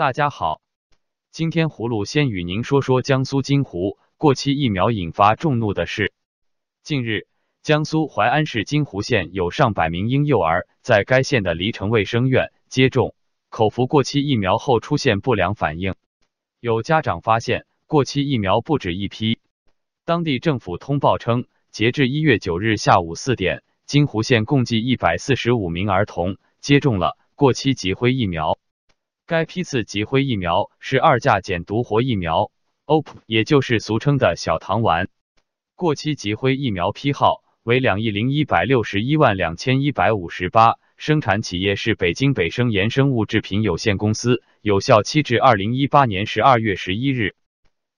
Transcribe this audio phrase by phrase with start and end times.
[0.00, 0.62] 大家好，
[1.30, 6.14] 今天葫芦先与您说说江苏金湖过期疫苗引发众怒的事。
[6.82, 7.26] 近日，
[7.60, 13.14] 江苏淮安市金湖县有上百名婴幼儿在该县的黎城卫生院接种
[13.50, 15.94] 口服过期疫苗后出现不良反应，
[16.60, 19.38] 有家长发现过期疫苗不止一批。
[20.06, 28.58] 当地政府通报称，截至一月九日下午四点，金湖县共计一百四十五名儿童接种了过期脊灰疫苗。
[29.30, 32.50] 该批次吉辉疫苗是二价减毒活疫苗
[32.86, 35.06] ，OP，也就是俗称的小糖丸。
[35.76, 47.36] 过期吉辉疫苗批号为两亿零一百六十一万两千一百五十八，生产企业是北京北生研生物制品有限公司，有效期至二零一八年十二月十一日。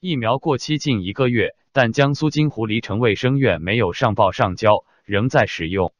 [0.00, 5.92] 疫苗过期近一个月，但江苏金湖黎城卫生院没有上报上交，仍在使用。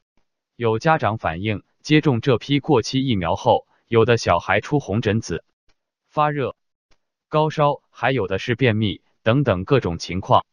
[0.56, 3.67] 有家长反映，接种这批过期疫苗后。
[3.88, 5.42] 有的小孩出红疹子、
[6.10, 6.56] 发热、
[7.30, 10.44] 高烧，还有的是便秘等等各种情况。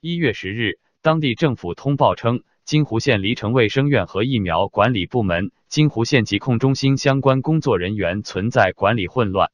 [0.00, 9.52] 一月十日，当地政府通报称，金湖县黎城卫生院和疫苗管理部门、金湖县疾控中心相关工作人员存在管理混乱、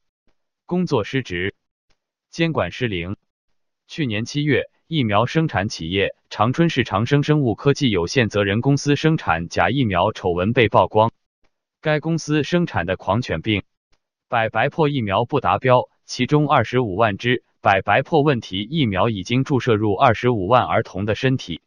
[0.65, 1.55] 工作失职、
[2.31, 3.17] 监管失灵。
[3.87, 11.13] 去年七月，疫苗生产企业长春市长生生物科技有限责任公司生产假疫苗丑闻被曝光。
[11.81, 13.63] 该公司生产的狂犬病
[14.29, 21.61] 百白破疫苗不达标，其中二十五万支百白破问题疫苗已经注射入二十五万儿童的身体，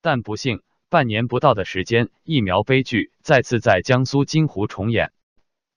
[0.00, 5.12] 但不幸，半年不到的时间，疫苗悲剧再次在江苏金湖重演。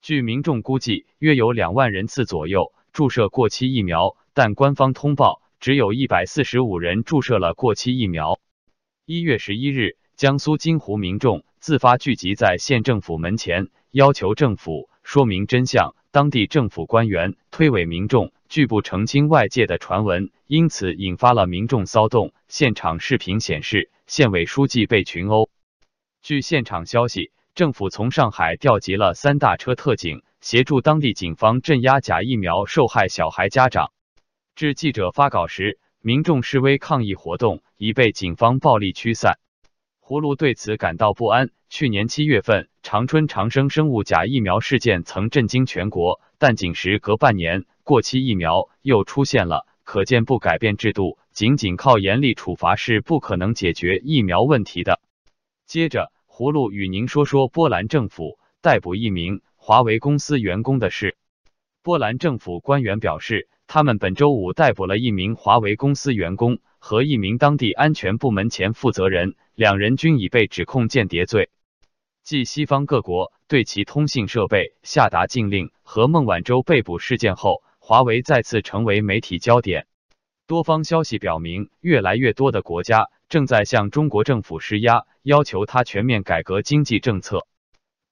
[0.02, 8.40] 据民众估计，约有两万人次左右注射过期疫苗，但官方通报只有一百四十五人注射了过期疫苗。
[9.06, 11.44] 一月十一日，江苏金湖民众。
[11.66, 15.96] 自发聚集在县政府门前，要求政府说明真相。
[16.12, 22.36] 当地政府官员推诿民众拒不澄清外界的传闻，因此引发了民众骚动。
[22.48, 25.50] 现场视频显示，县委书记被群殴。
[26.22, 33.92] 据现场消息，政府从上海调集了三大车特警，协助当地警方镇压假疫苗受害小孩家长。
[34.54, 39.40] 至记者发稿时，民众示威抗议活动已被警方暴力驱散。
[40.08, 41.50] 葫芦对此感到不安。
[41.68, 49.66] 去年七月份，长春长生生物假疫苗事件曾震惊全国，但仅时隔半年，过期疫苗又出现了。
[49.84, 55.00] 可见，不改变制度，仅仅靠严厉处罚是不可能解决疫苗问题的。
[55.66, 61.18] 接着，葫芦与您说说波兰政府逮捕一名华为公司员工的事。
[61.82, 69.34] 波兰政府官员表示，他们本周五逮捕了一名华为公司员工和一名当地安全部门前负责人。
[69.56, 71.50] 两人均已被指控间谍罪，
[72.24, 79.88] 继西方各国对其通信设备下达禁令和孟晚舟被捕事件后，华为再次成为媒体焦点。
[80.46, 87.48] 多方消息表明，越来越多的国家正在向中国政府施压，要求他全面改革经济政策。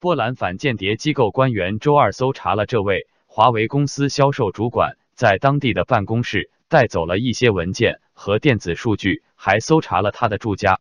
[0.00, 10.80] 波兰反间谍机构官员周二搜查了这位华为公司销售主管在当地的办公室，带走了一些文件和电子数据，还搜查了他的住家。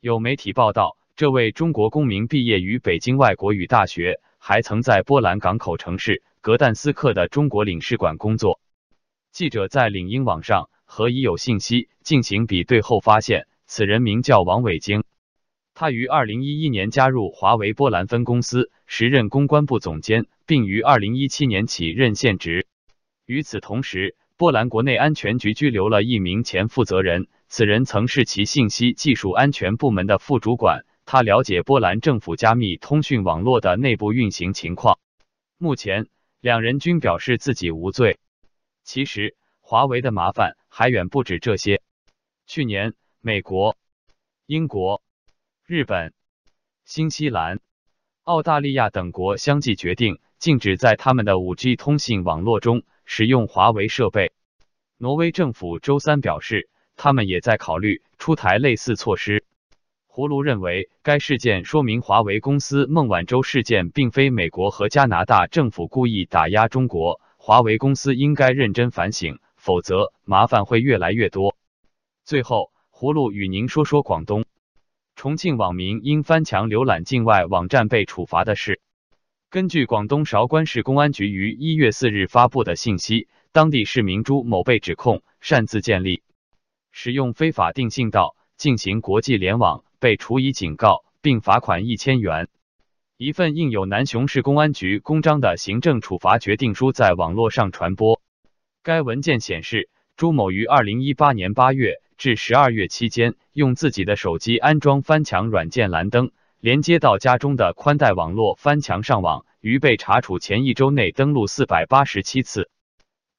[0.00, 8.60] 有媒体报道，这位中国公民毕业于北京外国语大学，还曾在波兰港口城市格但斯克的中国领事馆工作。
[9.32, 15.04] 记者在领英网上和已有信息进行比对后发现，此人名叫王伟京，
[15.74, 22.66] 他于二零一一年加入华为波兰分公司，时任公关部总监，并于二零一七年起任现职。
[23.26, 27.28] 与此同时，波兰国内安全局拘留了一名前负责人。
[27.48, 34.98] 此人曾是其信息技术安全部门的副主管，他了解波兰政府加密通讯网络的内部运行情况。
[35.56, 36.08] 目前，
[36.40, 38.18] 两人均表示自己无罪。
[38.82, 41.80] 其实，华为的麻烦还远不止这些。
[42.46, 43.76] 去年，美国、
[44.44, 45.02] 英国、
[45.64, 46.12] 日本、
[46.84, 47.60] 新西兰、
[48.24, 54.32] 澳大利亚等国相继决定禁止在他们的 5G 通信网络中使用华为设备。
[54.98, 56.68] 挪威政府周三表示。
[56.98, 59.44] 他们也在考虑出台类似措施。
[60.08, 71.54] 葫芦认为，该事件说明华为公司孟晚舟事件并非美国和加拿大政府故意打压中国，华为公司应该认真反省，否则麻烦会越来越多。
[72.24, 74.46] 最后，葫芦与您说说广东
[75.16, 78.80] 重庆网民因翻墙浏览境外网站被处罚的事。
[79.56, 86.22] 根据广东韶关市公安局于一月四日发布的信息，当地市民朱某被指控擅自建立。
[86.92, 92.48] 使用非法定信道进行国际联网，被处以警告并罚款一千元。
[93.16, 98.20] 一份印有南雄市公安局公章的行政处罚决定书在网络上传播。
[98.82, 99.88] 该文件显示，
[100.18, 106.30] 朱某于二零一八年八月至十二月期间，用自己的手机安装翻墙软件蓝灯，
[106.60, 112.70] 连接到家中的宽带网络翻墙上网，于被查处前一周内登录四百八十七次。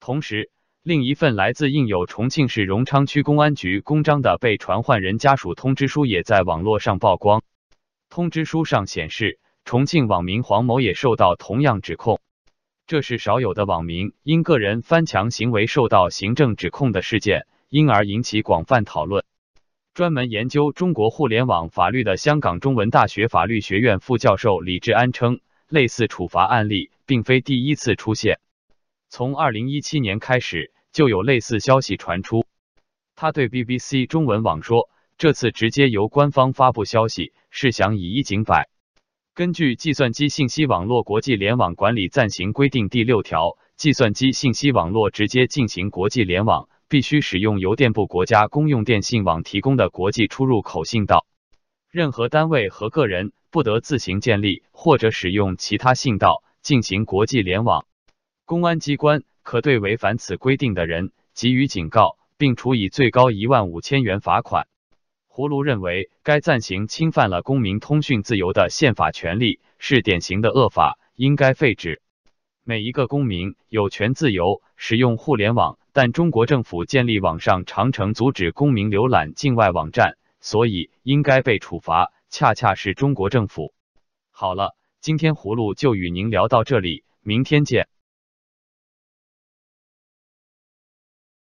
[0.00, 0.50] 同时，
[0.82, 7.42] 另一份来自印有重庆市荣昌区公安局公章的被传唤人家属通知书也在网络上曝光。
[8.08, 9.38] 通知书上显示。
[9.64, 12.22] 重庆网民黄某也受到同样指控，
[12.86, 19.26] 这是少有的网民因个人翻墙行为受到行政指控的事件，因而引起广泛讨论。
[19.92, 28.40] 专门研究中国互联网法律的香港中文大学法律学院副教授李志安称，类似处罚案例并非第一次出现，
[29.08, 32.46] 从二零一七年开始就有类似消息传出。
[33.14, 34.88] 他对 BBC 中文网说
[35.18, 38.70] ：“这次直接由官方发布消息，是想以一儆百。”
[39.34, 51.26] 根据《计算机信息网络国际联网管理暂行规定》第六条，计算机信息网络直接进行国际联网，必须使用邮电部国家公用电信网提供的国际出入口信道。
[51.98, 57.86] 任何单位和个人不得自行建立或者使用其他信道进行国际联网。
[58.44, 64.68] 公安机关可对违反此规定的人给予警告，并处以最高一万五千元罚款。
[65.28, 72.00] 葫芦认为，该暂行侵犯了公民通讯自由的宪法权利，是典型的恶法，应该废止。
[72.62, 82.12] 每一个公民有权自由使用互联网，但中国政府建立网上长城，阻止公民浏览境外网站，所以应该被处罚。
[82.30, 83.72] 恰恰是中国政府。
[84.30, 87.88] 好了，今天葫芦就与您聊到这里，明天见。